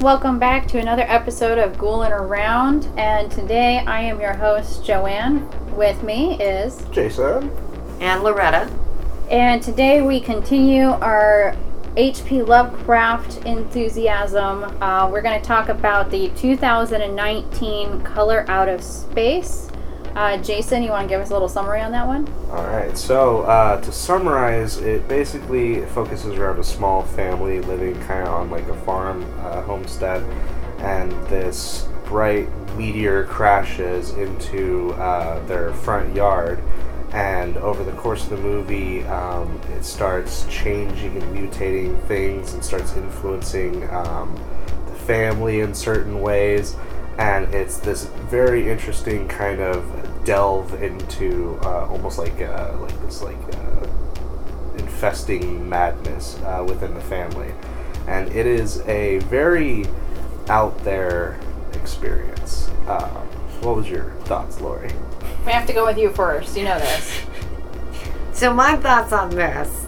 Welcome 0.00 0.38
back 0.38 0.68
to 0.68 0.78
another 0.78 1.02
episode 1.08 1.58
of 1.58 1.76
Ghouling 1.76 2.12
Around, 2.12 2.86
and 2.96 3.30
today 3.32 3.78
I 3.80 4.00
am 4.02 4.20
your 4.20 4.32
host, 4.32 4.84
Joanne. 4.84 5.48
With 5.74 6.04
me 6.04 6.40
is, 6.40 6.84
Jason. 6.92 7.50
and 8.00 8.22
Loretta. 8.22 8.70
and 9.28 9.60
today 9.60 10.00
we 10.00 10.20
continue 10.20 10.86
our 10.86 11.56
H.P. 11.96 12.42
Lovecraft 12.42 13.44
enthusiasm. 13.44 14.64
Uh, 14.80 15.08
we're 15.10 15.20
going 15.22 15.40
to 15.40 15.44
talk 15.44 15.68
about 15.68 16.12
the 16.12 16.28
2019 16.36 18.00
Color 18.02 18.44
Out 18.46 18.68
of 18.68 18.84
Space. 18.84 19.67
Uh, 20.18 20.36
Jason, 20.38 20.82
you 20.82 20.90
want 20.90 21.04
to 21.04 21.08
give 21.08 21.20
us 21.20 21.30
a 21.30 21.32
little 21.32 21.48
summary 21.48 21.80
on 21.80 21.92
that 21.92 22.04
one? 22.04 22.26
All 22.50 22.66
right. 22.66 22.98
So 22.98 23.42
uh, 23.42 23.80
to 23.80 23.92
summarize, 23.92 24.78
it 24.78 25.06
basically 25.06 25.82
focuses 25.86 26.34
around 26.34 26.58
a 26.58 26.64
small 26.64 27.04
family 27.04 27.60
living 27.60 27.94
kind 28.00 28.26
of 28.26 28.34
on 28.34 28.50
like 28.50 28.66
a 28.66 28.74
farm 28.80 29.22
uh, 29.38 29.62
homestead, 29.62 30.24
and 30.80 31.12
this 31.28 31.86
bright 32.06 32.48
meteor 32.76 33.26
crashes 33.26 34.10
into 34.14 34.90
uh, 34.94 35.38
their 35.46 35.72
front 35.72 36.16
yard. 36.16 36.58
And 37.12 37.56
over 37.58 37.84
the 37.84 37.92
course 37.92 38.24
of 38.24 38.30
the 38.30 38.38
movie, 38.38 39.04
um, 39.04 39.60
it 39.76 39.84
starts 39.84 40.46
changing 40.50 41.16
and 41.16 41.36
mutating 41.36 41.96
things 42.08 42.54
and 42.54 42.64
starts 42.64 42.92
influencing 42.96 43.88
um, 43.90 44.34
the 44.86 44.94
family 44.94 45.60
in 45.60 45.72
certain 45.74 46.20
ways. 46.20 46.74
and 47.18 47.52
it's 47.52 47.78
this 47.78 48.04
very 48.30 48.68
interesting 48.68 49.26
kind 49.26 49.60
of 49.60 50.07
delve 50.24 50.82
into 50.82 51.58
uh, 51.62 51.86
almost 51.86 52.18
like 52.18 52.40
uh, 52.40 52.76
like 52.78 53.00
this 53.02 53.22
like 53.22 53.36
uh, 53.56 53.86
infesting 54.78 55.68
madness 55.68 56.38
uh, 56.44 56.64
within 56.66 56.94
the 56.94 57.00
family, 57.00 57.52
and 58.06 58.28
it 58.32 58.46
is 58.46 58.80
a 58.88 59.18
very 59.20 59.86
out 60.48 60.76
there 60.84 61.38
experience. 61.74 62.68
Um, 62.86 63.26
what 63.60 63.76
was 63.76 63.88
your 63.88 64.12
thoughts, 64.24 64.60
Lori? 64.60 64.90
We 65.44 65.52
have 65.52 65.66
to 65.66 65.72
go 65.72 65.84
with 65.84 65.98
you 65.98 66.10
first. 66.10 66.56
You 66.56 66.64
know 66.64 66.78
this. 66.78 67.22
So 68.32 68.52
my 68.54 68.76
thoughts 68.76 69.12
on 69.12 69.30
this. 69.30 69.86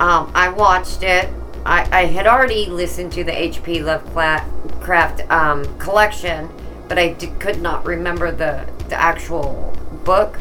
Um, 0.00 0.30
I 0.34 0.50
watched 0.50 1.02
it. 1.02 1.28
I, 1.64 1.88
I 1.90 2.04
had 2.04 2.26
already 2.26 2.66
listened 2.66 3.12
to 3.12 3.24
the 3.24 3.36
H.P. 3.36 3.82
Lovecraft 3.82 5.30
um, 5.30 5.78
collection, 5.78 6.48
but 6.86 6.98
I 6.98 7.14
d- 7.14 7.32
could 7.38 7.60
not 7.60 7.84
remember 7.84 8.30
the, 8.30 8.68
the 8.88 9.00
actual 9.00 9.74
book. 10.04 10.38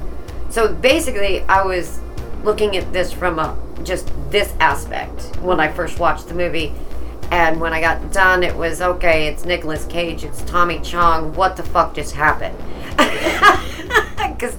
So 0.49 0.73
basically, 0.73 1.41
I 1.43 1.63
was 1.63 1.99
looking 2.43 2.77
at 2.77 2.91
this 2.93 3.11
from 3.11 3.39
a 3.39 3.57
just 3.83 4.11
this 4.29 4.53
aspect 4.59 5.35
when 5.37 5.59
I 5.59 5.71
first 5.71 5.99
watched 5.99 6.27
the 6.27 6.33
movie. 6.33 6.73
And 7.31 7.59
when 7.59 7.73
I 7.73 7.81
got 7.81 8.11
done, 8.11 8.43
it 8.43 8.55
was 8.55 8.81
okay, 8.81 9.27
it's 9.27 9.45
Nicolas 9.45 9.85
Cage, 9.85 10.23
it's 10.23 10.41
Tommy 10.43 10.79
Chong. 10.81 11.33
What 11.33 11.57
the 11.57 11.63
fuck 11.63 11.95
just 11.95 12.15
happened? 12.15 12.57
Because 14.35 14.57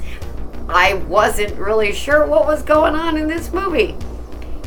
I 0.70 0.94
wasn't 0.94 1.54
really 1.56 1.92
sure 1.92 2.26
what 2.26 2.46
was 2.46 2.62
going 2.62 2.94
on 2.94 3.18
in 3.18 3.28
this 3.28 3.52
movie. 3.52 3.94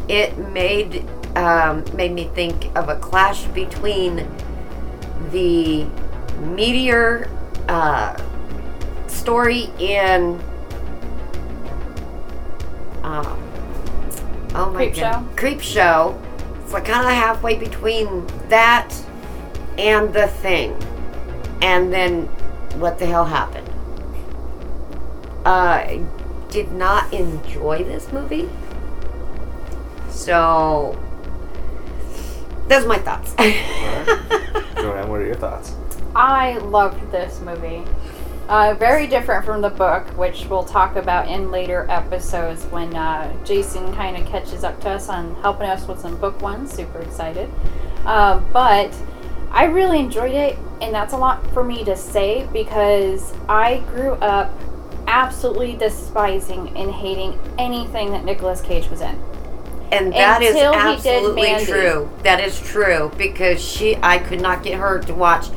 It 0.08 0.38
made 0.50 1.04
um, 1.36 1.84
made 1.96 2.12
me 2.12 2.26
think 2.36 2.66
of 2.76 2.90
a 2.90 2.96
clash 2.98 3.46
between 3.46 4.30
the 5.32 5.86
meteor 6.40 7.28
uh, 7.68 8.22
story 9.20 9.70
in 9.80 10.42
um, 13.04 13.38
oh 14.56 14.72
my 14.74 14.86
Creep 14.88 14.96
god, 14.96 14.96
Show? 14.96 15.36
creep 15.36 15.62
show. 15.62 16.22
It's 16.64 16.74
like 16.74 16.86
kind 16.86 17.06
of 17.06 17.12
halfway 17.14 17.58
between 17.58 18.26
that 18.50 18.94
and 19.78 20.14
the 20.14 20.28
thing, 20.28 20.72
and 21.62 21.92
then 21.92 22.26
what 22.80 23.00
the 23.00 23.06
hell 23.06 23.26
happened? 23.26 23.68
I 25.46 26.04
did 26.50 26.72
not 26.72 27.12
enjoy 27.14 27.84
this 27.84 28.12
movie. 28.12 28.50
So 30.10 30.98
that's 32.68 32.86
my 32.86 32.98
thoughts. 33.00 33.34
Joanne, 34.76 35.10
what 35.10 35.22
are 35.22 35.26
your 35.26 35.36
thoughts? 35.36 35.76
I 36.16 36.58
loved 36.58 37.12
this 37.12 37.40
movie. 37.40 37.84
Uh, 38.50 38.74
very 38.74 39.06
different 39.06 39.46
from 39.46 39.62
the 39.62 39.70
book, 39.70 40.08
which 40.18 40.48
we'll 40.48 40.64
talk 40.64 40.96
about 40.96 41.28
in 41.28 41.52
later 41.52 41.86
episodes 41.88 42.66
when 42.72 42.96
uh, 42.96 43.32
Jason 43.46 43.94
kind 43.94 44.18
of 44.18 44.26
catches 44.26 44.64
up 44.64 44.82
to 44.82 44.90
us 44.90 45.08
on 45.08 45.36
helping 45.36 45.70
us 45.70 45.88
with 45.88 46.00
some 46.00 46.16
book 46.18 46.42
ones. 46.42 46.72
Super 46.74 46.98
excited. 46.98 47.48
Uh, 48.06 48.40
but 48.52 48.92
I 49.52 49.66
really 49.66 50.00
enjoyed 50.00 50.34
it, 50.34 50.58
and 50.82 50.92
that's 50.92 51.14
a 51.14 51.18
lot 51.18 51.46
for 51.54 51.64
me 51.64 51.84
to 51.84 51.96
say 51.96 52.50
because 52.52 53.34
I 53.48 53.84
grew 53.92 54.14
up 54.14 54.52
absolutely 55.06 55.76
despising 55.76 56.76
and 56.76 56.90
hating 56.90 57.38
anything 57.60 58.10
that 58.14 58.26
Nicolas 58.26 58.62
Cage 58.62 58.90
was 58.90 59.02
in. 59.02 59.16
and 59.92 60.12
that 60.14 60.42
is 60.42 60.56
Until 60.56 60.72
did 60.72 60.82
absolutely 60.82 61.66
true. 61.66 62.10
That 62.24 62.40
is 62.40 62.60
true 62.60 63.12
because 63.16 63.64
she 63.64 63.96
I 63.98 64.18
could 64.18 64.42
not 64.42 64.64
get 64.64 64.80
her 64.80 64.98
to 65.02 65.14
watch 65.14 65.50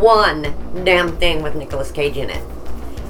one 0.00 0.54
damn 0.84 1.16
thing 1.16 1.42
with 1.42 1.54
Nicolas 1.54 1.90
Cage 1.90 2.16
in 2.16 2.30
it. 2.30 2.44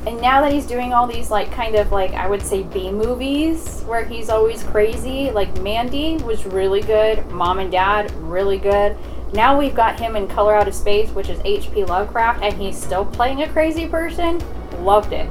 And 0.06 0.20
now 0.20 0.40
that 0.40 0.52
he's 0.52 0.66
doing 0.66 0.92
all 0.92 1.06
these 1.06 1.30
like 1.30 1.52
kind 1.52 1.76
of 1.76 1.92
like 1.92 2.12
I 2.12 2.28
would 2.28 2.42
say 2.42 2.62
B 2.64 2.90
movies 2.90 3.82
where 3.82 4.04
he's 4.04 4.28
always 4.28 4.62
crazy, 4.64 5.30
like 5.30 5.60
Mandy 5.62 6.16
was 6.18 6.44
really 6.44 6.80
good, 6.80 7.24
Mom 7.30 7.60
and 7.60 7.70
Dad 7.70 8.10
really 8.16 8.58
good. 8.58 8.96
Now 9.32 9.58
we've 9.58 9.74
got 9.74 9.98
him 9.98 10.16
in 10.16 10.28
Color 10.28 10.56
Out 10.56 10.68
of 10.68 10.74
Space, 10.74 11.08
which 11.10 11.30
is 11.30 11.40
H.P. 11.44 11.84
Lovecraft, 11.84 12.42
and 12.42 12.52
he's 12.54 12.76
still 12.76 13.06
playing 13.06 13.42
a 13.42 13.48
crazy 13.48 13.88
person. 13.88 14.42
Loved 14.84 15.12
it. 15.12 15.30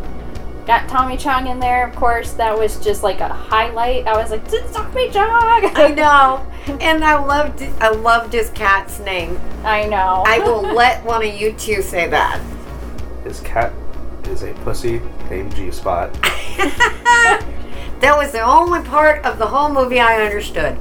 Got 0.66 0.88
Tommy 0.88 1.18
Chong 1.18 1.48
in 1.48 1.60
there, 1.60 1.88
of 1.88 1.96
course. 1.96 2.34
That 2.34 2.58
was 2.58 2.80
just 2.84 3.04
like 3.04 3.20
a 3.20 3.28
highlight. 3.28 4.08
I 4.08 4.16
was 4.16 4.32
like, 4.32 4.42
"It's 4.46 4.74
Tommy 4.74 5.10
Chong. 5.10 5.26
I 5.76 5.94
know. 5.98 6.46
And 6.80 7.04
I 7.04 7.24
loved 7.24 7.64
I 7.80 7.90
loved 7.90 8.34
his 8.34 8.50
cat's 8.52 9.00
name. 9.00 9.40
I 9.64 9.86
know. 9.88 10.24
I 10.26 10.40
will 10.46 10.62
let 10.62 11.04
one 11.04 11.26
of 11.26 11.34
you 11.34 11.54
two 11.54 11.82
say 11.82 12.08
that. 12.10 12.42
His 13.24 13.40
cat 13.42 13.74
is 14.26 14.44
a 14.44 14.54
pussy 14.64 15.02
named 15.30 15.56
G 15.56 15.72
Spot. 15.72 16.12
That 18.02 18.18
was 18.18 18.32
the 18.32 18.42
only 18.42 18.82
part 18.82 19.24
of 19.26 19.38
the 19.38 19.46
whole 19.46 19.70
movie 19.72 20.00
I 20.00 20.24
understood. 20.26 20.76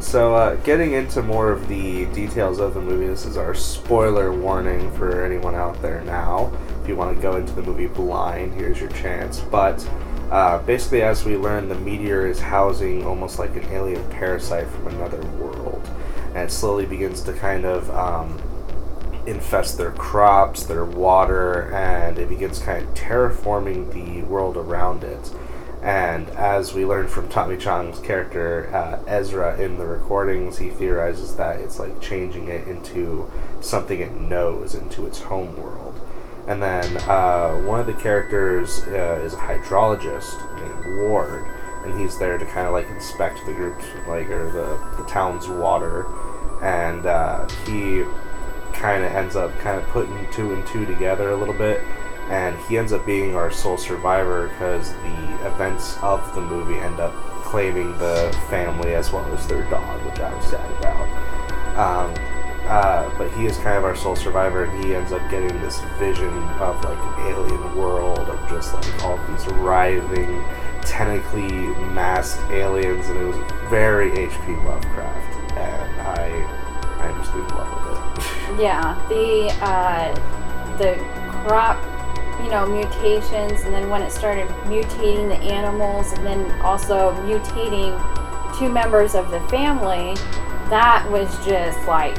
So, 0.00 0.34
uh, 0.34 0.54
getting 0.56 0.94
into 0.94 1.22
more 1.22 1.52
of 1.52 1.68
the 1.68 2.06
details 2.06 2.58
of 2.58 2.74
the 2.74 2.80
movie, 2.80 3.06
this 3.06 3.24
is 3.24 3.36
our 3.36 3.54
spoiler 3.54 4.32
warning 4.32 4.90
for 4.92 5.24
anyone 5.24 5.54
out 5.54 5.80
there 5.82 6.00
now. 6.02 6.52
You 6.88 6.96
want 6.96 7.14
to 7.14 7.22
go 7.22 7.36
into 7.36 7.52
the 7.52 7.62
movie 7.62 7.86
blind, 7.86 8.54
here's 8.54 8.80
your 8.80 8.88
chance. 8.88 9.40
But 9.40 9.86
uh, 10.30 10.58
basically, 10.60 11.02
as 11.02 11.22
we 11.22 11.36
learn, 11.36 11.68
the 11.68 11.74
meteor 11.74 12.26
is 12.26 12.40
housing 12.40 13.04
almost 13.04 13.38
like 13.38 13.54
an 13.56 13.64
alien 13.66 14.02
parasite 14.10 14.66
from 14.68 14.88
another 14.88 15.20
world. 15.36 15.86
And 16.28 16.38
it 16.38 16.50
slowly 16.50 16.86
begins 16.86 17.20
to 17.22 17.34
kind 17.34 17.66
of 17.66 17.90
um, 17.90 18.40
infest 19.26 19.76
their 19.76 19.90
crops, 19.92 20.64
their 20.64 20.86
water, 20.86 21.70
and 21.74 22.18
it 22.18 22.30
begins 22.30 22.58
kind 22.58 22.82
of 22.82 22.94
terraforming 22.94 23.92
the 23.92 24.22
world 24.22 24.56
around 24.56 25.04
it. 25.04 25.30
And 25.82 26.28
as 26.30 26.74
we 26.74 26.84
learn 26.84 27.06
from 27.06 27.28
Tommy 27.28 27.56
Chong's 27.56 28.00
character 28.00 28.74
uh, 28.74 28.98
Ezra 29.06 29.60
in 29.60 29.78
the 29.78 29.86
recordings, 29.86 30.58
he 30.58 30.70
theorizes 30.70 31.36
that 31.36 31.60
it's 31.60 31.78
like 31.78 32.00
changing 32.00 32.48
it 32.48 32.66
into 32.66 33.30
something 33.60 34.00
it 34.00 34.12
knows, 34.14 34.74
into 34.74 35.06
its 35.06 35.20
home 35.20 35.56
world. 35.62 35.87
And 36.48 36.62
then 36.62 36.96
uh, 37.08 37.52
one 37.56 37.78
of 37.78 37.86
the 37.86 37.92
characters 37.92 38.82
uh, 38.88 39.20
is 39.22 39.34
a 39.34 39.36
hydrologist 39.36 40.38
named 40.56 40.98
Ward, 40.98 41.46
and 41.84 41.98
he's 42.00 42.18
there 42.18 42.38
to 42.38 42.46
kind 42.46 42.66
of 42.66 42.72
like 42.72 42.88
inspect 42.88 43.44
the 43.44 43.52
group's 43.52 43.84
like 44.06 44.30
or 44.30 44.50
the, 44.50 44.96
the 44.96 45.08
town's 45.08 45.46
water, 45.46 46.06
and 46.62 47.04
uh, 47.06 47.46
he 47.66 48.04
kind 48.72 49.04
of 49.04 49.12
ends 49.12 49.36
up 49.36 49.56
kind 49.58 49.78
of 49.78 49.86
putting 49.88 50.30
two 50.30 50.54
and 50.54 50.66
two 50.66 50.86
together 50.86 51.30
a 51.30 51.36
little 51.36 51.54
bit 51.54 51.80
and 52.28 52.56
he 52.66 52.76
ends 52.76 52.92
up 52.92 53.04
being 53.06 53.34
our 53.34 53.50
sole 53.50 53.78
survivor 53.78 54.48
because 54.48 54.92
the 54.92 55.46
events 55.46 55.96
of 56.02 56.34
the 56.34 56.40
movie 56.40 56.78
end 56.78 57.00
up 57.00 57.14
claiming 57.42 57.96
the 57.98 58.36
family 58.50 58.94
as 58.94 59.10
well 59.10 59.24
as 59.34 59.46
their 59.46 59.62
dog 59.70 60.04
which 60.04 60.20
i 60.20 60.34
was 60.34 60.44
sad 60.46 60.70
about. 60.78 61.08
Um, 61.78 62.27
uh, 62.68 63.10
but 63.16 63.30
he 63.32 63.46
is 63.46 63.56
kind 63.58 63.76
of 63.76 63.84
our 63.84 63.96
sole 63.96 64.16
survivor. 64.16 64.64
And 64.64 64.84
he 64.84 64.94
ends 64.94 65.12
up 65.12 65.28
getting 65.30 65.60
this 65.60 65.80
vision 65.98 66.32
of 66.60 66.82
like 66.84 66.98
an 66.98 67.32
alien 67.32 67.76
world 67.76 68.28
of 68.28 68.48
just 68.48 68.74
like 68.74 69.04
all 69.04 69.18
these 69.28 69.46
writhing 69.54 70.44
tentacly 70.82 71.50
masked 71.92 72.50
aliens 72.50 73.08
and 73.08 73.18
it 73.18 73.24
was 73.24 73.36
very 73.68 74.10
hp 74.10 74.64
lovecraft 74.64 75.56
and 75.58 76.00
i 76.00 76.28
i'm 76.98 77.18
just 77.18 77.34
in 77.34 77.46
love 77.48 77.68
with 77.74 78.24
it. 78.24 78.58
Yeah, 78.62 78.94
the 79.08 79.52
uh, 79.62 80.14
the 80.78 80.94
crop, 81.46 81.78
you 82.42 82.50
know, 82.50 82.66
mutations, 82.66 83.62
and 83.62 83.74
then 83.74 83.90
when 83.90 84.02
it 84.02 84.10
started 84.10 84.48
mutating 84.64 85.28
the 85.28 85.36
animals, 85.36 86.12
and 86.12 86.26
then 86.26 86.60
also 86.62 87.12
mutating 87.26 87.92
two 88.58 88.68
members 88.68 89.14
of 89.14 89.30
the 89.30 89.40
family, 89.48 90.14
that 90.70 91.08
was 91.10 91.28
just 91.46 91.78
like 91.86 92.16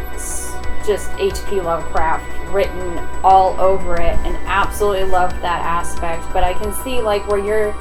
just 0.86 1.12
H.P. 1.20 1.62
Lovecraft 1.62 2.26
written 2.52 2.98
all 3.24 3.60
over 3.60 3.96
it, 3.96 4.18
and 4.26 4.36
absolutely 4.48 5.08
loved 5.10 5.36
that 5.38 5.62
aspect. 5.64 6.26
But 6.34 6.44
I 6.44 6.54
can 6.54 6.74
see 6.84 7.00
like 7.02 7.28
where 7.28 7.40
you're 7.40 7.76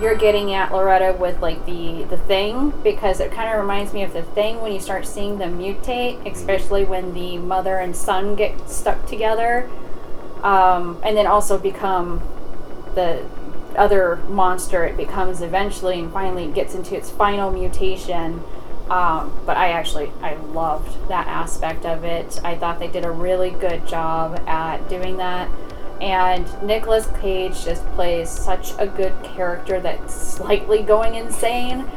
you're 0.00 0.16
getting 0.16 0.52
at 0.52 0.72
Loretta 0.72 1.16
with 1.18 1.40
like 1.40 1.64
the 1.66 2.04
the 2.04 2.18
thing 2.18 2.70
because 2.82 3.20
it 3.20 3.32
kind 3.32 3.52
of 3.52 3.60
reminds 3.60 3.92
me 3.92 4.02
of 4.02 4.12
the 4.12 4.22
thing 4.22 4.60
when 4.60 4.72
you 4.72 4.80
start 4.80 5.06
seeing 5.06 5.38
them 5.38 5.58
mutate, 5.58 6.30
especially 6.30 6.84
when 6.84 7.14
the 7.14 7.38
mother 7.38 7.78
and 7.78 7.94
son 7.94 8.34
get 8.34 8.68
stuck 8.68 9.06
together, 9.06 9.70
um, 10.42 11.00
and 11.04 11.16
then 11.16 11.26
also 11.26 11.58
become 11.58 12.20
the 12.94 13.24
other 13.76 14.16
monster 14.28 14.84
it 14.84 14.98
becomes 14.98 15.40
eventually 15.40 15.98
and 15.98 16.12
finally 16.12 16.46
gets 16.48 16.74
into 16.74 16.94
its 16.94 17.10
final 17.10 17.50
mutation 17.50 18.42
um, 18.92 19.32
but 19.46 19.56
i 19.56 19.68
actually 19.70 20.10
i 20.22 20.34
loved 20.52 20.92
that 21.08 21.26
aspect 21.26 21.84
of 21.86 22.04
it 22.04 22.38
i 22.44 22.54
thought 22.54 22.78
they 22.78 22.88
did 22.88 23.04
a 23.04 23.10
really 23.10 23.50
good 23.50 23.86
job 23.86 24.38
at 24.46 24.86
doing 24.88 25.16
that 25.16 25.48
and 26.00 26.44
Nicolas 26.64 27.06
Cage 27.20 27.64
just 27.64 27.86
plays 27.94 28.28
such 28.28 28.72
a 28.78 28.88
good 28.88 29.12
character 29.22 29.78
that's 29.78 30.12
slightly 30.12 30.82
going 30.82 31.14
insane. 31.14 31.88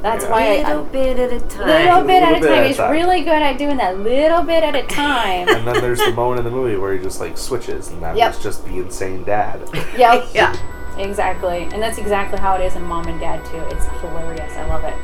That's 0.00 0.24
Yeah. 0.24 0.30
why 0.30 0.40
I, 0.62 0.68
little 0.68 0.84
bit 0.84 1.18
at 1.18 1.32
a 1.34 1.40
time. 1.40 1.66
little 1.66 2.02
bit 2.06 2.22
at 2.22 2.32
Little 2.32 2.36
a 2.36 2.40
bit 2.40 2.48
time. 2.48 2.52
at 2.60 2.64
a 2.64 2.66
He's 2.68 2.76
time. 2.78 2.90
really 2.92 3.20
good 3.24 3.42
at 3.42 3.58
doing 3.58 3.76
that 3.76 3.98
little 3.98 4.42
bit 4.42 4.64
at 4.64 4.74
a 4.74 4.84
time. 4.84 5.48
And 5.50 5.66
then 5.66 5.82
there's 5.82 5.98
the 5.98 6.12
moment 6.12 6.38
in 6.38 6.44
the 6.46 6.50
movie 6.50 6.78
where 6.78 6.94
he 6.94 6.98
just 7.02 7.20
like 7.20 7.36
switches, 7.36 7.88
and 7.90 8.02
that 8.02 8.16
Yep. 8.16 8.34
was 8.36 8.42
just 8.42 8.64
the 8.64 8.78
insane 8.78 9.22
dad. 9.24 9.60
yep. 9.98 10.24
Yeah. 10.32 10.56
Exactly. 10.96 11.68
And 11.72 11.82
that's 11.82 11.98
exactly 11.98 12.38
how 12.38 12.54
it 12.54 12.64
is 12.64 12.74
in 12.74 12.84
Mom 12.84 13.06
and 13.06 13.20
Dad 13.20 13.44
too. 13.44 13.58
It's 13.70 13.84
hilarious. 14.00 14.50
I 14.56 14.66
love 14.66 14.82
it. 14.84 14.94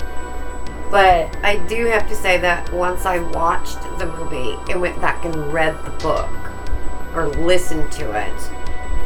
But 0.92 1.34
I 1.42 1.56
do 1.56 1.86
have 1.86 2.06
to 2.10 2.14
say 2.14 2.36
that 2.38 2.70
once 2.70 3.06
I 3.06 3.18
watched 3.18 3.80
the 3.98 4.06
movie 4.06 4.56
and 4.70 4.78
went 4.78 5.00
back 5.00 5.24
and 5.24 5.50
read 5.50 5.74
the 5.86 5.90
book 5.92 6.28
or 7.14 7.28
listened 7.28 7.90
to 7.92 8.12
it, 8.12 8.50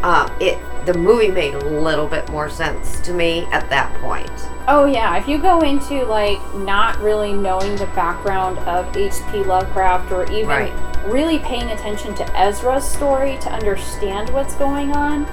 uh, 0.02 0.28
it 0.40 0.58
the 0.84 0.94
movie 0.94 1.30
made 1.30 1.54
a 1.54 1.64
little 1.64 2.06
bit 2.06 2.28
more 2.28 2.48
sense 2.50 3.00
to 3.00 3.12
me 3.12 3.44
at 3.52 3.68
that 3.70 3.92
point. 4.00 4.30
Oh 4.68 4.84
yeah, 4.84 5.16
if 5.16 5.28
you 5.28 5.38
go 5.38 5.60
into 5.60 6.04
like 6.04 6.38
not 6.54 6.98
really 7.00 7.32
knowing 7.32 7.76
the 7.76 7.86
background 7.86 8.58
of 8.60 8.96
H.P. 8.96 9.44
Lovecraft 9.44 10.10
or 10.12 10.24
even 10.32 10.48
Right. 10.48 10.72
really 11.06 11.38
paying 11.40 11.70
attention 11.70 12.14
to 12.16 12.36
Ezra's 12.38 12.84
story 12.88 13.38
to 13.42 13.50
understand 13.52 14.30
what's 14.30 14.54
going 14.54 14.92
on, 14.92 15.24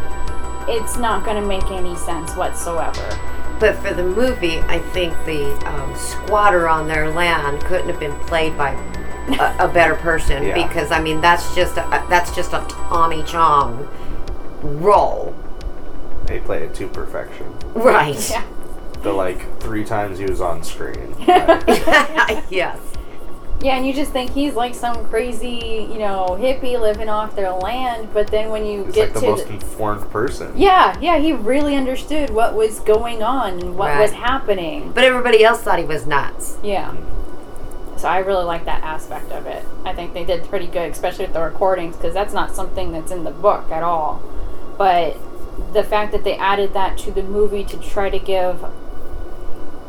it's 0.67 0.97
not 0.97 1.23
going 1.23 1.39
to 1.41 1.47
make 1.47 1.69
any 1.71 1.95
sense 1.95 2.35
whatsoever. 2.35 3.19
But 3.63 3.77
for 3.77 3.94
the 3.94 4.04
movie, 4.04 4.60
I 4.60 4.80
think 4.92 5.13
the 5.25 5.45
um, 5.65 5.95
squatter 5.95 6.68
on 6.68 6.86
their 6.89 7.10
land 7.10 7.62
couldn't 7.63 7.88
have 7.88 7.98
been 7.98 8.13
played 8.27 8.57
by 8.57 8.71
a, 9.39 9.69
a 9.69 9.71
better 9.74 9.95
person 9.95 10.44
Yeah. 10.44 10.68
because 10.68 10.92
I 10.92 11.00
mean 11.01 11.21
that's 11.21 11.56
just 11.56 11.77
a, 11.77 12.06
that's 12.10 12.36
just 12.36 12.51
a 12.51 12.60
Tommy 12.68 13.24
Chong 13.24 13.88
role, 14.62 15.33
They 16.25 16.42
played 16.42 16.63
it 16.63 16.75
to 16.75 16.89
perfection. 16.89 17.56
right? 17.74 18.30
Yeah. 18.30 18.44
The 19.01 19.13
like 19.13 19.62
three 19.62 19.86
times 19.86 20.19
he 20.19 20.25
was 20.25 20.42
on 20.42 20.62
screen. 20.66 21.16
But 21.25 21.66
yes. 22.51 22.77
Yeah, 23.63 23.77
and 23.77 23.88
you 23.88 23.94
just 23.94 24.12
think 24.12 24.31
he's 24.31 24.56
like 24.56 24.75
some 24.75 25.06
crazy, 25.06 25.88
you 25.89 25.98
know, 25.98 26.38
hippie 26.39 26.77
living 26.77 27.07
off 27.07 27.33
their 27.33 27.54
land, 27.54 28.10
but 28.13 28.27
then 28.27 28.50
when 28.50 28.65
you 28.65 28.83
He's 28.83 28.95
get 28.95 29.06
like 29.06 29.13
the 29.13 29.19
to 29.21 29.25
most 29.27 29.48
the, 29.48 29.54
informed 29.54 30.12
person. 30.12 30.51
Yeah, 30.57 31.00
yeah, 31.00 31.18
he 31.18 31.31
really 31.31 31.77
understood 31.77 32.30
what 32.30 32.56
was 32.56 32.81
going 32.81 33.24
on 33.24 33.54
and 33.62 33.77
what 33.77 33.98
was 33.98 34.12
happening. 34.12 34.92
But 34.92 35.06
everybody 35.06 35.45
else 35.45 35.62
thought 35.62 35.80
he 35.80 35.86
was 35.86 36.06
nuts. 36.06 36.57
Yeah. 36.62 36.92
Mm-hmm. 36.92 37.98
So 37.98 38.10
I 38.10 38.18
really 38.18 38.44
like 38.44 38.65
that 38.65 38.83
aspect 38.83 39.31
of 39.31 39.45
it. 39.45 39.63
I 39.86 39.94
think 39.94 40.13
they 40.13 40.25
did 40.25 40.44
pretty 40.50 40.68
good, 40.68 40.92
especially 40.92 41.24
with 41.24 41.33
the 41.33 41.42
recordings, 41.42 41.95
because 41.95 42.13
that's 42.13 42.33
not 42.33 42.54
something 42.54 42.92
that's 42.92 43.12
in 43.12 43.24
the 43.24 43.31
book 43.31 43.71
at 43.71 43.81
all. 43.81 44.21
But 44.77 45.16
the 45.71 45.86
fact 45.86 46.12
that 46.12 46.25
they 46.25 46.36
added 46.36 46.74
that 46.74 46.98
to 46.98 47.12
the 47.12 47.24
movie 47.24 47.63
to 47.63 47.77
try 47.77 48.09
to 48.09 48.19
give 48.19 48.66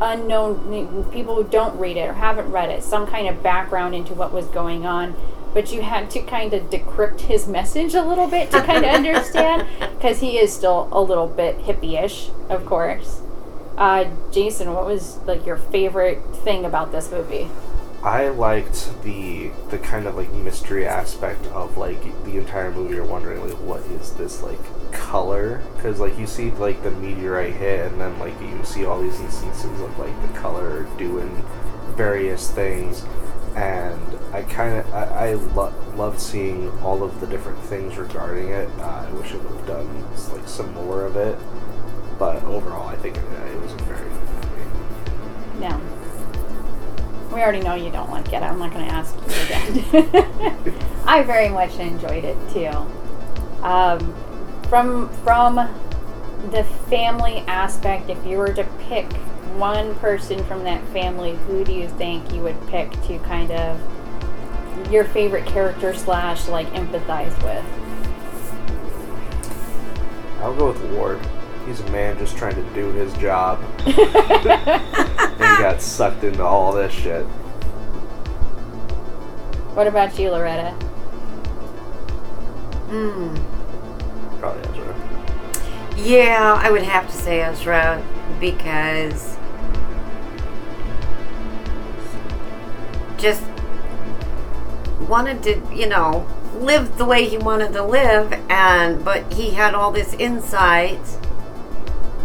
unknown 0.01 1.11
people 1.11 1.37
who 1.37 1.45
don't 1.45 1.79
read 1.79 1.97
it 1.97 2.09
or 2.09 2.15
haven't 2.15 2.51
read 2.51 2.71
it 2.71 2.83
some 2.83 3.07
kind 3.07 3.29
of 3.29 3.43
background 3.43 3.95
into 3.95 4.15
what 4.15 4.33
was 4.33 4.47
going 4.47 4.87
on. 4.87 5.15
But 5.53 5.73
you 5.73 5.83
had 5.83 6.11
to 6.11 6.21
kind 6.21 6.53
of 6.53 6.69
decrypt 6.69 7.23
his 7.23 7.47
message 7.47 7.95
a 7.95 8.03
little 8.03 8.27
bit 8.27 8.51
to 8.51 8.61
kind 8.63 8.85
of 8.85 8.91
understand 8.95 9.69
because 9.79 10.21
he 10.21 10.39
is 10.39 10.53
still 10.53 10.89
a 10.91 11.01
little 11.01 11.29
bit 11.29 11.59
hippie-ish 11.61 12.31
of 12.49 12.67
course. 12.67 13.21
Uh, 13.77 14.05
jason 14.31 14.73
what 14.73 14.87
was 14.87 15.17
like 15.27 15.45
your 15.45 15.57
favorite 15.57 16.23
thing 16.45 16.65
about 16.65 16.93
this 16.93 17.11
movie 17.11 17.51
I 18.05 18.29
liked 18.29 19.03
the 19.03 19.51
the 19.71 19.79
kind 19.79 20.07
of 20.07 20.15
like 20.15 20.31
mystery 20.31 20.87
aspect 20.87 21.47
of 21.47 21.79
like 21.79 22.03
the 22.25 22.37
entire 22.37 22.71
movie. 22.71 22.97
You're 22.97 23.07
wondering 23.07 23.41
like 23.41 23.59
what 23.61 23.81
is 23.81 24.13
this 24.13 24.43
like 24.43 24.61
color? 24.93 25.63
Because 25.75 26.01
like 26.01 26.19
you 26.19 26.27
see 26.27 26.51
like 26.51 26.83
the 26.83 26.91
meteorite 26.91 27.55
hit, 27.55 27.91
and 27.91 27.99
then 27.99 28.19
like 28.19 28.39
you 28.43 28.63
see 28.63 28.85
all 28.85 29.01
these 29.01 29.19
instances 29.21 29.81
of 29.81 29.99
like 29.99 30.21
the 30.21 30.39
color 30.39 30.87
doing 30.99 31.31
various 31.97 32.51
things, 32.51 33.05
and 33.57 34.19
I 34.35 34.43
kind 34.43 34.81
of 34.81 34.93
I, 34.93 35.31
I 35.31 35.33
lo- 35.33 35.73
loved 35.97 36.21
seeing 36.21 36.71
all 36.81 37.03
of 37.03 37.21
the 37.23 37.27
different 37.27 37.59
things 37.61 37.97
regarding 37.97 38.51
it. 38.51 38.69
Uh, 38.81 39.07
I 39.09 39.11
wish 39.13 39.33
it 39.33 39.43
would 39.43 39.57
have 39.61 39.67
done 39.67 40.13
like 40.31 40.47
some 40.47 40.75
more 40.75 41.07
of 41.07 41.17
it, 41.17 41.39
but 42.19 42.43
overall 42.45 42.87
I 42.87 42.97
think 42.97 43.17
it, 43.17 43.25
it 43.25 43.61
was 43.63 43.73
a 43.73 43.77
very 43.85 44.11
good 44.11 44.21
movie. 44.29 45.61
No. 45.61 45.94
We 47.35 47.41
already 47.43 47.61
know 47.61 47.75
you 47.75 47.91
don't 47.91 48.11
like 48.11 48.33
it. 48.33 48.45
I'm 48.45 48.61
not 48.61 48.73
going 48.73 48.87
to 48.87 48.93
ask 48.95 49.13
you 49.17 49.35
again. 49.43 50.75
I 51.05 51.25
very 51.25 51.49
much 51.49 51.77
enjoyed 51.81 52.25
it 52.25 52.37
too. 52.51 52.69
Um, 53.61 54.15
from 54.69 55.09
from 55.25 55.57
the 56.53 56.63
family 56.89 57.39
aspect, 57.49 58.09
if 58.09 58.25
you 58.25 58.39
were 58.39 58.53
to 58.53 58.63
pick 58.79 59.13
one 59.57 59.97
person 59.97 60.45
from 60.45 60.63
that 60.63 60.87
family, 60.89 61.35
who 61.49 61.65
do 61.65 61.73
you 61.73 61.89
think 61.89 62.33
you 62.33 62.41
would 62.43 62.69
pick 62.69 62.93
to 63.09 63.19
kind 63.21 63.51
of 63.51 63.81
your 64.93 65.05
favorite 65.05 65.45
character 65.45 65.93
slash 65.93 66.47
like 66.47 66.69
empathize 66.69 67.35
with? 67.43 67.65
I'll 70.41 70.55
go 70.55 70.69
with 70.69 70.85
Ward. 70.93 71.19
He's 71.67 71.81
a 71.81 71.91
man 71.91 72.17
just 72.17 72.37
trying 72.37 72.55
to 72.55 72.75
do 72.75 72.93
his 72.93 73.13
job. 73.15 73.59
and 75.45 75.57
he 75.57 75.63
got 75.63 75.83
sucked 75.83 76.25
into 76.25 76.43
all 76.43 76.73
this 76.73 76.93
shit. 76.93 77.25
What 79.75 79.87
about 79.87 80.19
you, 80.19 80.31
Loretta? 80.31 80.71
Hmm. 82.91 83.35
Probably 84.39 84.63
Ezra. 84.71 85.95
Yeah, 85.97 86.61
I 86.61 86.71
would 86.71 86.83
have 86.83 87.07
to 87.07 87.17
say 87.17 87.43
Ezra 87.43 88.03
because 88.39 89.37
just 93.17 93.43
wanted 95.09 95.43
to, 95.43 95.61
you 95.75 95.89
know, 95.89 96.27
live 96.59 96.99
the 96.99 97.05
way 97.05 97.29
he 97.29 97.37
wanted 97.37 97.73
to 97.73 97.83
live 97.83 98.33
and 98.49 99.05
but 99.05 99.33
he 99.33 99.51
had 99.51 99.75
all 99.75 99.91
this 99.91 100.15
insight 100.15 101.01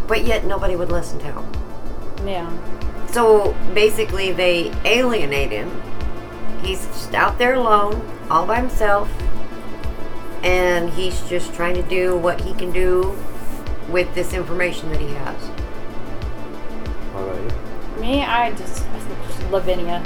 but 0.07 0.25
yet 0.25 0.45
nobody 0.45 0.75
would 0.75 0.91
listen 0.91 1.19
to 1.19 1.25
him. 1.25 1.45
Yeah. 2.27 2.49
So 3.11 3.53
basically 3.73 4.31
they 4.31 4.71
alienate 4.85 5.51
him. 5.51 5.81
He's 6.61 6.85
just 6.87 7.13
out 7.13 7.37
there 7.37 7.55
alone, 7.55 8.05
all 8.29 8.45
by 8.45 8.59
himself. 8.59 9.09
And 10.43 10.89
he's 10.91 11.21
just 11.29 11.53
trying 11.53 11.75
to 11.75 11.83
do 11.83 12.17
what 12.17 12.41
he 12.41 12.53
can 12.53 12.71
do 12.71 13.17
with 13.89 14.13
this 14.15 14.33
information 14.33 14.89
that 14.91 14.99
he 15.01 15.07
has. 15.09 15.41
What 17.13 17.23
about 17.23 17.99
Me, 17.99 18.21
I 18.21 18.51
just 18.51 18.85
Lavinia. 19.51 20.03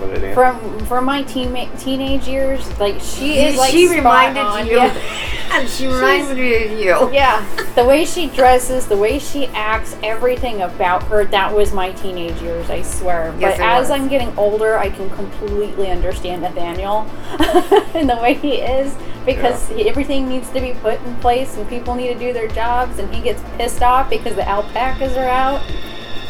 Lavinia? 0.00 0.34
From 0.34 0.84
from 0.86 1.04
my 1.04 1.22
teen 1.22 1.70
teenage 1.78 2.26
years, 2.26 2.66
like 2.80 3.00
she 3.00 3.38
is 3.38 3.56
like 3.56 3.70
she 3.70 3.86
spot 3.86 3.96
reminded 3.96 4.42
on. 4.42 4.66
you. 4.66 4.76
Yeah. 4.76 5.35
She 5.66 5.86
reminds 5.86 6.32
me 6.32 6.64
of 6.64 6.78
you. 6.78 7.10
yeah, 7.12 7.46
the 7.74 7.84
way 7.84 8.04
she 8.04 8.28
dresses, 8.28 8.86
the 8.86 8.96
way 8.96 9.18
she 9.18 9.46
acts, 9.48 9.96
everything 10.02 10.62
about 10.62 11.02
her, 11.04 11.24
that 11.26 11.54
was 11.54 11.72
my 11.72 11.92
teenage 11.92 12.40
years, 12.42 12.68
I 12.70 12.82
swear. 12.82 13.34
Yes, 13.38 13.58
but 13.58 13.64
as 13.64 13.88
was. 13.88 13.90
I'm 13.90 14.08
getting 14.08 14.36
older, 14.36 14.76
I 14.76 14.90
can 14.90 15.08
completely 15.10 15.90
understand 15.90 16.42
Nathaniel 16.42 17.08
and 17.94 18.08
the 18.08 18.16
way 18.16 18.34
he 18.34 18.56
is 18.56 18.94
because 19.24 19.68
he, 19.68 19.88
everything 19.88 20.28
needs 20.28 20.48
to 20.50 20.60
be 20.60 20.72
put 20.74 21.00
in 21.02 21.16
place 21.16 21.56
and 21.56 21.68
people 21.68 21.94
need 21.94 22.12
to 22.12 22.18
do 22.18 22.32
their 22.32 22.48
jobs 22.48 22.98
and 22.98 23.12
he 23.14 23.20
gets 23.20 23.42
pissed 23.56 23.82
off 23.82 24.08
because 24.08 24.36
the 24.36 24.48
alpacas 24.48 25.16
are 25.16 25.28
out. 25.28 25.60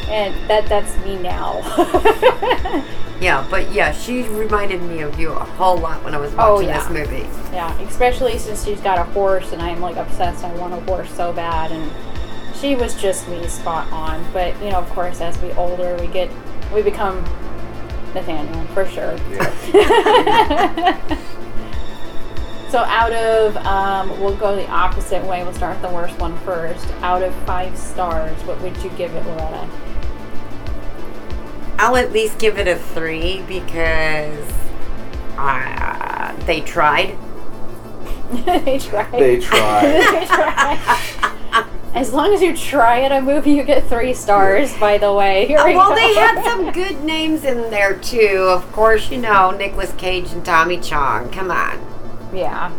And 0.09 0.35
that 0.49 0.67
that's 0.69 0.97
me 1.05 1.17
now. 1.19 1.63
Yeah, 3.19 3.47
but 3.51 3.73
yeah, 3.73 3.93
she 3.93 4.25
reminded 4.25 4.83
me 4.83 5.01
of 5.01 5.19
you 5.19 5.31
a 5.33 5.43
whole 5.43 5.79
lot 5.79 6.05
when 6.05 6.15
I 6.15 6.19
was 6.19 6.35
Oh, 6.37 6.57
watching 6.57 6.69
yeah. 6.69 6.87
this 6.87 6.91
movie. 6.91 7.27
Yeah, 7.51 7.81
especially 7.81 8.37
since 8.39 8.63
she's 8.63 8.81
got 8.83 8.99
a 8.99 9.05
horse, 9.05 9.53
and 9.53 9.63
I'm 9.63 9.81
like 9.81 9.97
obsessed. 9.97 10.45
I 10.45 10.53
want 10.57 10.75
a 10.75 10.81
horse 10.81 11.11
so 11.15 11.33
bad, 11.33 11.73
and 11.73 11.91
she 12.57 12.75
was 12.75 12.95
just 13.01 13.27
me 13.29 13.47
spot 13.49 13.91
on. 13.91 14.23
But 14.35 14.55
you 14.63 14.69
know, 14.71 14.81
of 14.81 14.89
course, 14.91 15.23
as 15.23 15.39
we 15.41 15.51
older, 15.53 15.97
we 15.99 16.09
get 16.09 16.31
we 16.75 16.83
become 16.83 17.23
Nathaniel 18.15 18.67
for 18.75 18.85
sure. 18.87 19.17
Yeah. 19.31 21.17
so 22.71 22.81
out 22.81 23.13
of, 23.15 23.57
um, 23.59 24.11
we'll 24.21 24.37
go 24.37 24.55
the 24.57 24.69
opposite 24.69 25.25
way. 25.25 25.43
We'll 25.43 25.55
start 25.55 25.81
with 25.81 25.89
the 25.89 25.95
worst 25.97 26.19
one 26.19 26.37
first. 26.41 26.87
Out 27.01 27.23
of 27.23 27.35
five 27.47 27.79
stars, 27.79 28.37
what 28.45 28.61
would 28.61 28.77
you 28.85 28.91
give 28.91 29.15
it, 29.15 29.25
Loretta? 29.25 29.67
I'll 31.79 31.97
at 31.97 32.13
least 32.13 32.39
give 32.39 32.59
it 32.59 32.67
a 32.69 32.77
three 32.77 33.43
because 33.43 34.51
uh, 35.37 36.35
they 36.47 36.61
tried. 36.63 37.17
they 38.33 38.79
tried. 38.79 39.13
They 39.13 39.41
tried. 39.41 39.83
They 40.13 40.27
tried. 40.27 41.03
As 41.95 42.13
long 42.13 42.35
as 42.35 42.43
you 42.43 42.55
try 42.55 43.01
at 43.03 43.13
a 43.13 43.23
movie, 43.23 43.53
you 43.53 43.63
get 43.63 43.89
three 43.89 44.13
stars. 44.13 44.77
By 44.79 44.99
the 44.99 45.15
way, 45.15 45.47
Here 45.47 45.59
Uh, 45.59 45.65
we 45.67 45.75
well, 45.77 45.91
go. 45.91 45.95
they 45.97 46.15
had 46.15 46.45
some 46.45 46.71
good 46.73 47.03
names 47.05 47.45
in 47.45 47.71
there 47.71 47.95
too. 47.99 48.49
Of 48.51 48.71
course, 48.73 49.11
you 49.11 49.17
know 49.19 49.51
Nicolas 49.51 49.93
Cage 49.97 50.31
and 50.33 50.45
Tommy 50.45 50.79
Chong. 50.79 51.31
Come 51.31 51.51
on. 51.51 51.81
yeah. 52.35 52.71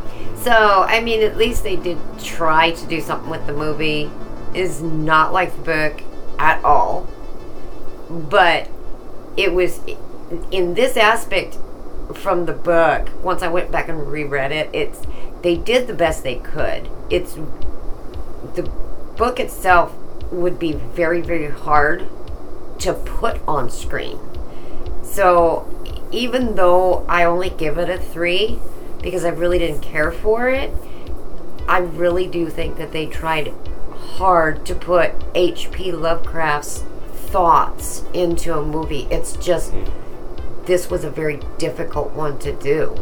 So, 0.43 0.83
I 0.87 1.01
mean, 1.01 1.23
at 1.23 1.35
least 1.35 1.63
they 1.63 1.75
did 1.75 1.97
try 2.23 2.71
to 2.71 2.85
do 2.85 3.01
something 3.01 3.29
with 3.29 3.47
the 3.47 3.53
movie. 3.53 4.11
Is 4.53 4.81
not 4.83 5.33
like 5.33 5.51
the 5.55 5.61
book 5.63 6.01
at 6.39 6.63
all. 6.63 7.07
But 8.09 8.69
it 9.37 9.53
was 9.53 9.79
in 10.51 10.73
this 10.73 10.97
aspect 10.97 11.57
from 12.13 12.45
the 12.45 12.53
book. 12.53 13.09
Once 13.23 13.43
I 13.43 13.47
went 13.47 13.71
back 13.71 13.87
and 13.87 14.11
reread 14.11 14.51
it, 14.51 14.69
it's 14.73 15.01
they 15.43 15.55
did 15.55 15.87
the 15.87 15.93
best 15.93 16.23
they 16.23 16.35
could. 16.35 16.89
It's 17.09 17.35
the 18.55 18.69
book 19.15 19.39
itself 19.39 19.95
would 20.31 20.59
be 20.59 20.73
very 20.73 21.21
very 21.21 21.49
hard 21.49 22.07
to 22.79 22.93
put 22.93 23.39
on 23.47 23.69
screen. 23.69 24.19
So, 25.03 25.67
even 26.11 26.55
though 26.55 27.05
I 27.07 27.23
only 27.23 27.49
give 27.49 27.77
it 27.77 27.89
a 27.89 27.97
3 27.97 28.59
because 29.01 29.25
I 29.25 29.29
really 29.29 29.57
didn't 29.57 29.81
care 29.81 30.11
for 30.11 30.49
it, 30.49 30.71
I 31.67 31.79
really 31.79 32.27
do 32.27 32.49
think 32.49 32.77
that 32.77 32.91
they 32.91 33.07
tried 33.07 33.53
hard 34.17 34.65
to 34.67 34.75
put 34.75 35.11
H.P. 35.33 35.91
Lovecraft's 35.91 36.83
thoughts 37.29 38.03
into 38.13 38.57
a 38.57 38.63
movie. 38.63 39.07
It's 39.11 39.35
just 39.37 39.73
this 40.65 40.89
was 40.89 41.03
a 41.03 41.09
very 41.09 41.39
difficult 41.57 42.11
one 42.11 42.37
to 42.39 42.53
do. 42.53 42.95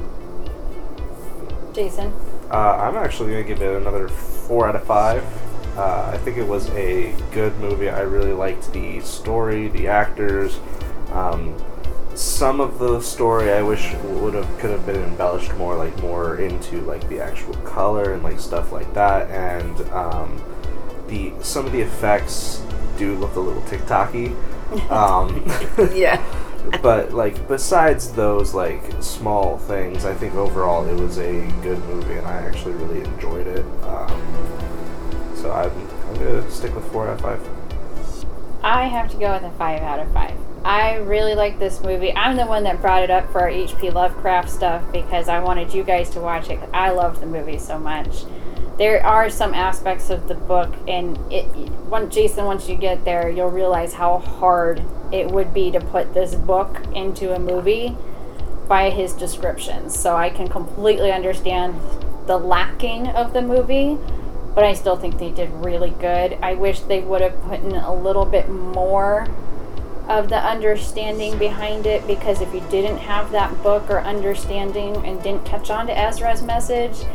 Jason. 1.73 2.13
Uh, 2.51 2.77
I'm 2.77 2.95
actually 2.95 3.31
going 3.31 3.43
to 3.43 3.47
give 3.47 3.61
it 3.61 3.75
another 3.75 4.07
four 4.07 4.67
out 4.67 4.75
of 4.75 4.83
five. 4.83 5.23
Uh, 5.77 6.11
I 6.13 6.17
think 6.19 6.37
it 6.37 6.47
was 6.47 6.69
a 6.69 7.13
good 7.31 7.57
movie. 7.57 7.89
I 7.89 8.01
really 8.01 8.31
liked 8.31 8.71
the 8.71 9.01
story, 9.01 9.67
the 9.67 9.87
actors. 9.87 10.59
Um, 11.11 11.57
some 12.13 12.61
of 12.61 12.79
the 12.79 13.01
story 13.01 13.51
I 13.51 13.61
wish 13.61 13.93
would 13.95 14.35
have 14.35 14.59
could 14.59 14.69
have 14.69 14.85
been 14.85 15.03
embellished 15.03 15.53
more, 15.55 15.75
like 15.75 15.97
more 16.01 16.37
into 16.37 16.79
like 16.81 17.07
the 17.09 17.19
actual 17.19 17.55
color 17.55 18.13
and 18.13 18.23
like 18.23 18.39
stuff 18.39 18.71
like 18.71 18.93
that. 18.93 19.29
And 19.29 19.81
um, 19.89 20.41
the 21.07 21.33
some 21.41 21.65
of 21.65 21.73
the 21.73 21.81
effects 21.81 22.61
do 22.97 23.15
look 23.15 23.35
a 23.35 23.39
little 23.39 23.61
TikToky. 23.63 24.35
Um, 24.89 25.45
Yeah. 25.95 26.19
but 26.81 27.13
like 27.13 27.47
besides 27.47 28.11
those 28.13 28.53
like 28.53 28.81
small 28.99 29.57
things, 29.59 30.05
I 30.05 30.13
think 30.13 30.33
overall 30.33 30.87
it 30.87 30.99
was 30.99 31.19
a 31.19 31.47
good 31.61 31.79
movie, 31.85 32.15
and 32.15 32.25
I 32.25 32.37
actually 32.37 32.73
really 32.73 33.01
enjoyed 33.01 33.47
it. 33.47 33.65
Um, 33.83 34.21
so 35.35 35.51
I'm, 35.51 35.71
I'm 36.07 36.13
gonna 36.15 36.49
stick 36.49 36.73
with 36.75 36.91
four 36.91 37.07
out 37.07 37.13
of 37.13 37.21
five. 37.21 38.25
I 38.63 38.87
have 38.87 39.11
to 39.11 39.17
go 39.17 39.33
with 39.33 39.43
a 39.43 39.51
five 39.51 39.81
out 39.83 39.99
of 39.99 40.11
five. 40.11 40.35
I 40.63 40.95
really 40.95 41.35
like 41.35 41.59
this 41.59 41.81
movie. 41.81 42.11
I'm 42.15 42.37
the 42.37 42.47
one 42.47 42.63
that 42.63 42.81
brought 42.81 43.03
it 43.03 43.11
up 43.11 43.31
for 43.31 43.41
our 43.41 43.49
H.P. 43.49 43.91
Lovecraft 43.91 44.49
stuff 44.49 44.83
because 44.91 45.29
I 45.29 45.39
wanted 45.39 45.71
you 45.71 45.83
guys 45.83 46.09
to 46.11 46.19
watch 46.19 46.49
it. 46.49 46.59
I 46.73 46.89
loved 46.89 47.21
the 47.21 47.27
movie 47.27 47.59
so 47.59 47.77
much. 47.77 48.23
There 48.77 49.05
are 49.05 49.29
some 49.29 49.53
aspects 49.53 50.09
of 50.09 50.27
the 50.27 50.35
book, 50.35 50.73
and 50.87 51.17
it. 51.31 51.45
Once 51.85 52.13
Jason, 52.13 52.45
once 52.45 52.67
you 52.67 52.75
get 52.75 53.05
there, 53.05 53.29
you'll 53.29 53.49
realize 53.49 53.93
how 53.93 54.17
hard 54.17 54.83
it 55.11 55.31
would 55.31 55.53
be 55.53 55.71
to 55.71 55.79
put 55.79 56.13
this 56.13 56.35
book 56.35 56.81
into 56.93 57.33
a 57.33 57.39
movie 57.39 57.95
by 58.67 58.89
his 58.89 59.13
descriptions. 59.13 59.97
So 59.97 60.15
I 60.15 60.29
can 60.29 60.49
completely 60.49 61.11
understand 61.11 61.79
the 62.27 62.37
lacking 62.37 63.07
of 63.07 63.33
the 63.33 63.41
movie, 63.41 63.97
but 64.55 64.63
I 64.63 64.73
still 64.73 64.97
think 64.97 65.19
they 65.19 65.31
did 65.31 65.51
really 65.51 65.91
good. 65.91 66.37
I 66.41 66.55
wish 66.55 66.81
they 66.81 66.99
would 66.99 67.21
have 67.21 67.41
put 67.43 67.61
in 67.61 67.75
a 67.75 67.93
little 67.93 68.25
bit 68.25 68.49
more 68.49 69.27
of 70.09 70.29
the 70.29 70.37
understanding 70.37 71.37
behind 71.37 71.85
it 71.85 72.05
because 72.05 72.41
if 72.41 72.53
you 72.53 72.61
didn't 72.69 72.97
have 72.97 73.31
that 73.31 73.63
book 73.63 73.89
or 73.89 74.01
understanding 74.01 74.95
and 75.05 75.21
didn't 75.23 75.45
catch 75.45 75.69
on 75.69 75.87
to 75.87 75.97
Ezra's 75.97 76.43
message, 76.43 77.05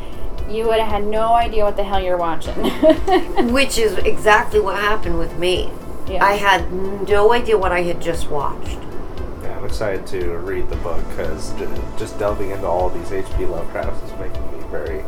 you 0.50 0.66
would 0.66 0.80
have 0.80 0.88
had 0.88 1.06
no 1.06 1.32
idea 1.34 1.64
what 1.64 1.76
the 1.76 1.84
hell 1.84 2.02
you're 2.02 2.16
watching. 2.16 2.54
Which 3.52 3.78
is 3.78 3.94
exactly 3.98 4.60
what 4.60 4.76
happened 4.76 5.18
with 5.18 5.38
me. 5.38 5.70
Yeah. 6.08 6.24
I 6.24 6.32
had 6.32 6.72
no 6.72 7.32
idea 7.32 7.56
what 7.56 7.72
I 7.72 7.82
had 7.82 8.02
just 8.02 8.28
watched. 8.28 8.78
Yeah, 9.42 9.56
I'm 9.56 9.64
excited 9.64 10.06
to 10.08 10.38
read 10.38 10.68
the 10.68 10.76
book 10.76 11.06
because 11.10 11.52
just 11.98 12.18
delving 12.18 12.50
into 12.50 12.66
all 12.66 12.90
these 12.90 13.12
H.P. 13.12 13.44
Lovecrafts 13.44 14.04
is 14.04 14.18
making 14.18 14.44
me 14.52 14.66
very 14.70 15.04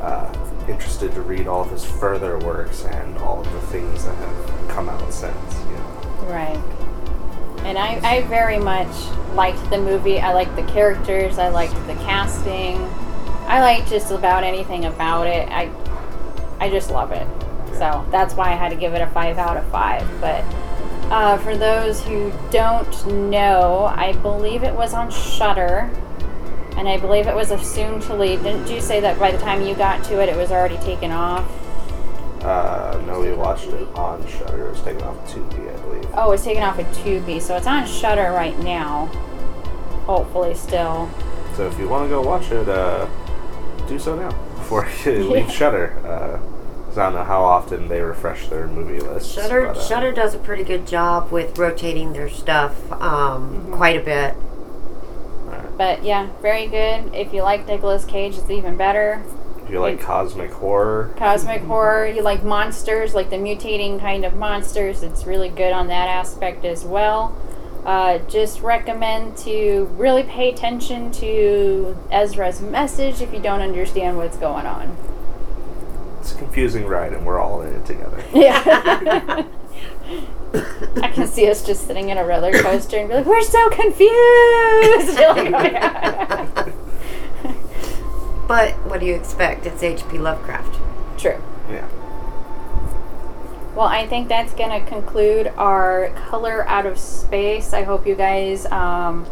uh, 0.00 0.32
interested 0.68 1.12
to 1.14 1.22
read 1.22 1.48
all 1.48 1.62
of 1.62 1.70
his 1.70 1.84
further 1.84 2.38
works 2.38 2.84
and 2.84 3.18
all 3.18 3.40
of 3.40 3.52
the 3.52 3.60
things 3.62 4.04
that 4.04 4.14
have 4.14 4.68
come 4.68 4.88
out 4.88 5.12
since. 5.12 5.54
You 5.58 5.76
know. 5.76 6.26
Right. 6.28 6.62
And 7.64 7.78
I, 7.78 7.98
I 8.04 8.22
very 8.22 8.58
much 8.58 8.94
liked 9.34 9.70
the 9.70 9.78
movie. 9.78 10.20
I 10.20 10.34
liked 10.34 10.54
the 10.54 10.64
characters. 10.64 11.38
I 11.38 11.48
liked 11.48 11.74
the 11.86 11.94
casting. 11.94 12.76
I 13.46 13.60
like 13.60 13.86
just 13.88 14.10
about 14.10 14.44
anything 14.44 14.84
about 14.86 15.26
it. 15.26 15.48
I 15.50 15.70
I 16.60 16.70
just 16.70 16.90
love 16.90 17.12
it. 17.12 17.26
So 17.74 18.06
that's 18.10 18.34
why 18.34 18.52
I 18.52 18.54
had 18.54 18.70
to 18.70 18.76
give 18.76 18.94
it 18.94 19.00
a 19.00 19.06
five 19.08 19.38
out 19.38 19.56
of 19.56 19.66
five. 19.68 20.08
But 20.20 20.44
uh, 21.10 21.38
for 21.38 21.56
those 21.56 22.02
who 22.02 22.32
don't 22.50 23.30
know, 23.30 23.84
I 23.94 24.12
believe 24.12 24.62
it 24.62 24.74
was 24.74 24.94
on 24.94 25.10
Shudder, 25.10 25.90
and 26.76 26.88
I 26.88 26.98
believe 26.98 27.26
it 27.26 27.34
was 27.34 27.50
a 27.50 27.62
soon 27.62 28.00
to 28.02 28.14
leave. 28.14 28.42
Didn't 28.42 28.68
you 28.68 28.80
say 28.80 29.00
that 29.00 29.18
by 29.18 29.30
the 29.30 29.38
time 29.38 29.62
you 29.62 29.74
got 29.74 30.04
to 30.04 30.22
it, 30.22 30.28
it 30.28 30.36
was 30.36 30.50
already 30.50 30.78
taken 30.78 31.10
off? 31.10 31.44
Uh, 32.42 33.02
no, 33.06 33.20
we 33.20 33.32
watched 33.32 33.66
it 33.66 33.88
on 33.94 34.26
Shudder. 34.26 34.66
It 34.66 34.70
was 34.70 34.82
taken 34.82 35.02
off 35.02 35.16
Tubi, 35.32 35.74
I 35.74 35.80
believe. 35.80 36.08
Oh, 36.14 36.32
it's 36.32 36.44
taken 36.44 36.62
off 36.62 36.78
at 36.78 36.86
Tubi, 36.94 37.40
so 37.40 37.56
it's 37.56 37.66
on 37.66 37.86
Shudder 37.86 38.32
right 38.32 38.58
now. 38.60 39.06
Hopefully, 40.06 40.54
still. 40.54 41.10
So 41.56 41.66
if 41.66 41.78
you 41.78 41.88
want 41.88 42.04
to 42.04 42.08
go 42.08 42.20
watch 42.20 42.50
it, 42.50 42.68
uh, 42.68 43.06
do 43.88 43.98
so 43.98 44.14
now 44.16 44.30
before 44.56 44.88
you 45.04 45.30
leave 45.30 45.50
Shudder. 45.50 45.94
Uh 46.04 46.38
'cause 46.86 46.98
I 46.98 47.04
don't 47.06 47.14
know 47.14 47.24
how 47.24 47.42
often 47.42 47.88
they 47.88 48.00
refresh 48.00 48.46
their 48.48 48.68
movie 48.68 49.00
lists. 49.00 49.32
Shudder 49.34 49.66
but, 49.66 49.76
uh, 49.78 49.82
Shudder 49.82 50.12
does 50.12 50.34
a 50.34 50.38
pretty 50.38 50.62
good 50.62 50.86
job 50.86 51.32
with 51.32 51.58
rotating 51.58 52.12
their 52.12 52.28
stuff 52.28 52.76
um, 53.02 53.68
quite 53.72 53.96
a 53.96 54.04
bit. 54.04 54.34
alright. 55.48 55.76
But 55.76 56.04
yeah, 56.04 56.28
very 56.40 56.66
good. 56.68 57.12
If 57.14 57.32
you 57.32 57.42
like 57.42 57.66
Nicolas 57.66 58.04
Cage, 58.04 58.38
it's 58.38 58.48
even 58.50 58.76
better. 58.76 59.22
If 59.64 59.70
you 59.70 59.80
like 59.80 60.00
cosmic 60.00 60.52
horror, 60.52 61.12
Cosmic 61.16 61.62
horror, 61.62 62.06
you 62.06 62.22
like 62.22 62.44
monsters, 62.44 63.14
like 63.14 63.30
the 63.30 63.36
mutating 63.36 63.98
kind 63.98 64.24
of 64.24 64.34
monsters, 64.34 65.02
it's 65.02 65.24
really 65.26 65.48
good 65.48 65.72
on 65.72 65.88
that 65.88 66.08
aspect 66.08 66.64
as 66.64 66.84
well. 66.84 67.34
Uh, 67.84 68.18
just 68.30 68.60
recommend 68.62 69.36
to 69.36 69.84
really 69.96 70.22
pay 70.22 70.48
attention 70.50 71.12
to 71.12 71.94
Ezra's 72.10 72.60
message 72.62 73.20
if 73.20 73.32
you 73.32 73.38
don't 73.40 73.60
understand 73.60 74.16
what's 74.16 74.38
going 74.38 74.64
on. 74.64 74.96
it's 76.20 76.32
a 76.32 76.36
confusing 76.38 76.86
ride, 76.86 77.12
and 77.12 77.26
we're 77.26 77.38
all 77.38 77.60
in 77.62 77.74
it 77.74 77.84
together. 77.86 78.22
Yeah. 78.32 79.44
I 81.02 81.08
can 81.08 81.26
see 81.26 81.50
us 81.50 81.66
just 81.66 81.86
sitting 81.88 82.08
in 82.10 82.16
a 82.18 82.24
roller 82.24 82.52
coaster 82.52 82.96
and 82.96 83.08
be 83.08 83.14
like, 83.16 83.26
we're 83.26 83.42
so 83.42 83.68
confused. 83.70 85.18
But 88.46 88.74
what 88.86 89.00
do 89.00 89.06
you 89.06 89.14
expect? 89.14 89.64
It's 89.66 89.82
H.P. 89.82 90.18
Lovecraft. 90.18 90.78
True. 91.18 91.42
Yeah. 91.70 91.86
Well, 93.84 93.92
I 93.92 94.06
think 94.06 94.28
that's 94.28 94.54
going 94.54 94.70
to 94.70 94.88
conclude 94.88 95.48
our 95.58 96.08
Color 96.30 96.66
Out 96.66 96.86
of 96.86 96.98
Space. 96.98 97.74
I 97.74 97.82
hope 97.82 98.06
you 98.06 98.14
guys 98.14 98.64
um, 98.72 99.26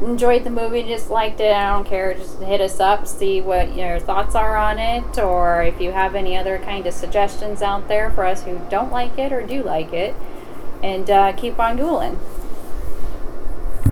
enjoyed 0.00 0.44
the 0.44 0.48
movie, 0.48 0.82
just 0.84 1.10
liked 1.10 1.38
it. 1.38 1.52
I 1.52 1.68
don't 1.68 1.86
care. 1.86 2.14
Just 2.14 2.40
hit 2.40 2.62
us 2.62 2.80
up, 2.80 3.06
see 3.06 3.42
what 3.42 3.76
your 3.76 4.00
thoughts 4.00 4.34
are 4.34 4.56
on 4.56 4.78
it, 4.78 5.18
or 5.18 5.62
if 5.64 5.82
you 5.82 5.92
have 5.92 6.14
any 6.14 6.34
other 6.34 6.56
kind 6.60 6.86
of 6.86 6.94
suggestions 6.94 7.60
out 7.60 7.88
there 7.88 8.10
for 8.10 8.24
us 8.24 8.42
who 8.42 8.58
don't 8.70 8.90
like 8.90 9.18
it 9.18 9.34
or 9.34 9.42
do 9.42 9.62
like 9.62 9.92
it. 9.92 10.14
And 10.82 11.10
uh, 11.10 11.34
keep 11.34 11.58
on 11.58 11.76
ghouling. 11.76 12.18